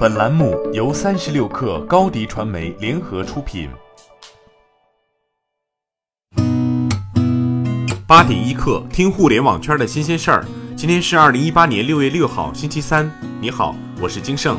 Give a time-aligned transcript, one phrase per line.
[0.00, 3.68] 本栏目由三十六氪高低传媒联合出品。
[8.06, 10.46] 八点一刻，听互联网圈的新鲜事儿。
[10.74, 13.12] 今天是二零一八年六月六号，星期三。
[13.42, 14.58] 你好，我是金盛。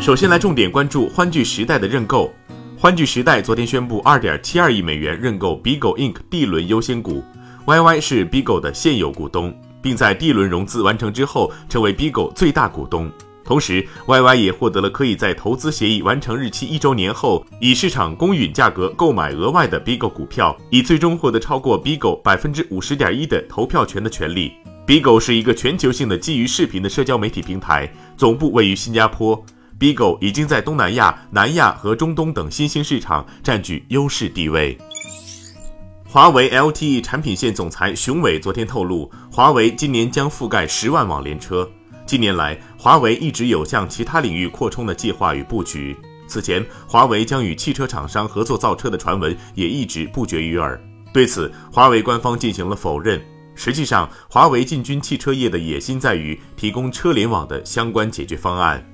[0.00, 2.34] 首先来重点关注欢聚时代的认购。
[2.76, 6.16] 欢聚时代昨天宣布二点七二亿美元认购 Bigo Inc.
[6.28, 7.22] D 轮优先股
[7.64, 13.08] ，YY 是 Bigo 的现有股东，并在 D 轮融资完成之后成为 Bigo 最大股东。
[13.44, 24.52] 同时，YY 也获得了可以在投资协议完成日期一周年后，以市场公允价格购买额外的 Bigo 股票，以最终获得超过 Bigo 百分之五十点一的投票权的权利。
[24.86, 29.44] Bigo 是一个全球性的基于视频的社交媒体平台，总部位于新加坡。
[29.78, 34.78] Bigo 已经在东南亚、南亚和中东等新兴市场占据优势地位。
[36.06, 41.68] 华为 LTE 产品线总裁熊伟昨天透露，华为今年将覆盖十万网联车。
[42.06, 45.96] 近年来，华为一直有向其他领域扩充的计划与布局。
[46.26, 50.78] 此前，华为将与汽车厂商合作造车的传闻也一直不绝于耳。
[51.10, 53.18] 对此，华为官方进行了否认。
[53.54, 58.86] 实际上，华为进军汽车业的野心在于提供车联网的相关解决方案。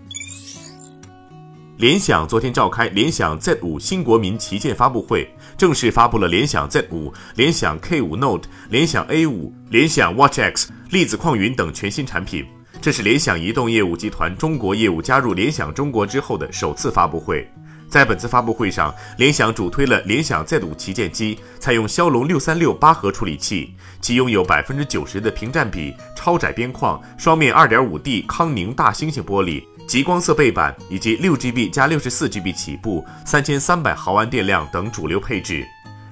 [1.76, 12.46] 联想昨天召开联想 Z 五新国民旗舰发布会，正式发布了联想 Z 五、联想 K 五 Note、联想 A 五、联想 Watch X、粒子矿云等全新产品。
[12.82, 17.46] 这是联想移动业务集团中国业务加入联想中国之后的首次发布会。
[17.90, 35.66] 在本次发布会上，联想主推了联想 Z 五旗舰机，采用骁龙六三六八核处理器，其拥有百分之九十的屏占比、超窄边框、双面二点五 D 康宁大猩猩玻璃、极光色背板以及六 GB 加六十四 GB 起步、三千三百毫安电量等主流配置。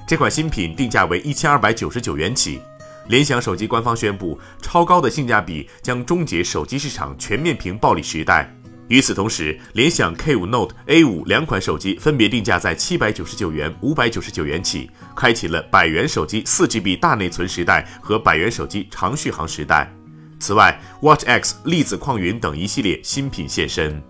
[0.07, 2.61] 这款新品定价为一千二百九十九元起。
[3.09, 8.55] 联想手机官方宣布，超高的性价比将终结手机市场全面屏暴力时代。
[8.89, 19.93] 与此同时，联想 K5 Note、A5 两款手机分别定价在七百九十九元、五百九十九元起，开启了百元手机四 GB 大内存时代和百元手机长续航时代。
[20.41, 24.03] 此外，Watch X、粒子矿云等一系列新品现身。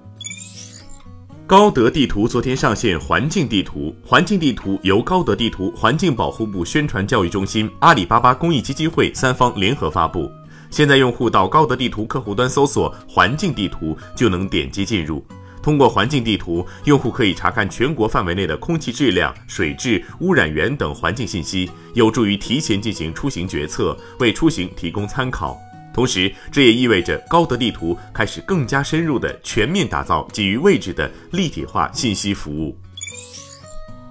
[1.48, 10.30] 高德地图昨天上线环境地图，环境地图由高德地图环境保护部宣传教育中心、阿里巴巴公益基金会三方联合发布。
[10.68, 15.24] 现在用户到高德地图客户端搜索“环境地图”，就能点击进入。
[15.62, 25.58] 通过环境地图，用户可以查看全国范围内的空气质量、水质、污染源等环境信息，有助于提前进行出行决策，为出行提供参考。
[25.98, 32.78] 同时，这也意味着高德地图开始更加深入的全面打造基于位置的立体化信息服务。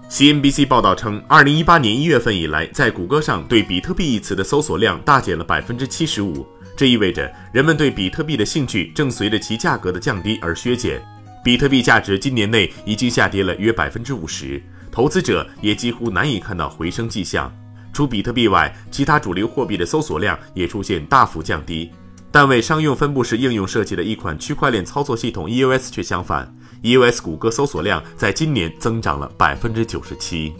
[0.09, 11.01] CNBC 报道称，二零一八年一月份以来，在谷歌上对比特币一词的搜索量大减了百分之七十五，这意味着人们对比特币的兴趣正随着其价格的降低而削减。
[11.41, 14.61] 比特币价值今年内已经下跌了约百分之五十，
[14.91, 17.49] 投资者也几乎难以看到回升迹象。
[17.97, 21.89] 除比特币外，其他主流货币的搜索量也出现大幅降低，
[22.31, 30.53] 但为商用分布式应用设计的一款区块链操作系统 EOS 却相反，EOS 谷歌搜索量在今年增长了百分之九十七。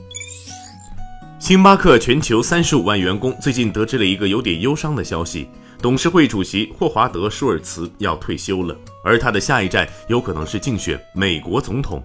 [1.38, 5.48] 星巴克全球三十五万员工最近得知了一个有点忧伤的消息：
[5.80, 12.04] 董事会主席霍华德·舒尔茨要退休了，而他的下一站有可能是竞选美国总统。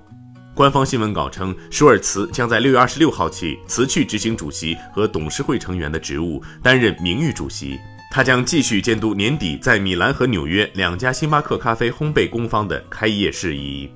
[0.54, 7.78] 官方新闻稿称，舒尔茨将在六月二十六号起辞去执行主席和董事会成员的职务，担任名誉主席。
[8.10, 13.90] 他将继续监督年底在米兰和纽约两家星巴克咖啡烘焙工坊的开业事宜。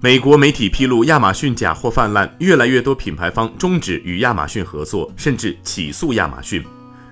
[0.00, 6.64] 美国媒体披露，亚马逊假货泛滥，越来越多品牌方终止与亚马逊合作，甚至起诉亚马逊。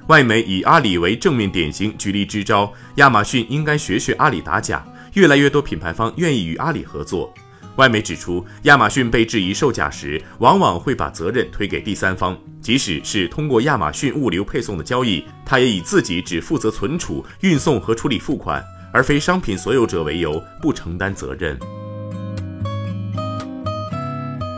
[0.06, 4.82] 外媒以阿里为正面典型举例支招，亚马逊应该学学阿里打假。
[5.12, 7.32] 越来越多品牌方愿意与阿里合作。
[7.76, 18.62] 外媒指出，亚马逊被质疑售假时，往往会把责任推给第三方，即使是通过亚马逊物流配送的交易，他也以自己只负责存储、运送和处理付款，
[18.92, 21.58] 而非商品所有者为由，不承担责任。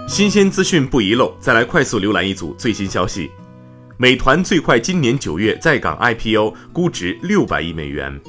[0.08, 3.31] 新鲜资讯不遗漏，再来快速浏览一组最新消息：
[3.96, 8.20] 美团最快今年九月在港 IPO，估值六百亿美元。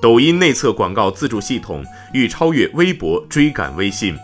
[0.00, 4.16] 抖音内测广告自助系统欲超越微博，追赶微信。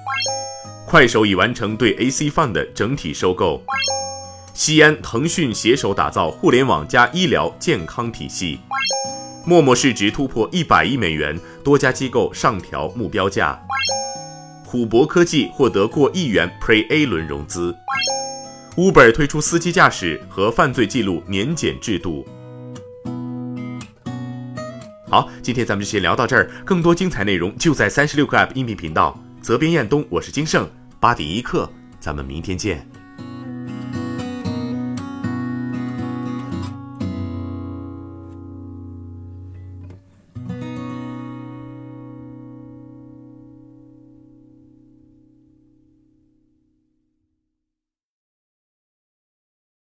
[0.86, 3.62] 快手已完成对 AC Fun 的整体收购。
[4.54, 8.58] 西安腾讯携手打造互联网加医疗健康体系。
[9.44, 13.60] 陌陌市值突破一百亿美元，多家机构上调目标价。
[14.64, 17.76] 虎博科技获得过亿元 Pre A 轮融资。
[18.76, 22.26] Uber 推出司机驾驶和犯罪记录年检制度。
[25.16, 29.18] 好，今天咱们就先聊到这儿，更多精彩内容就在三十六课 App 音频频道。
[29.40, 30.68] 责编：彦东，我是金盛，
[31.00, 32.86] 八点一刻，咱们明天见。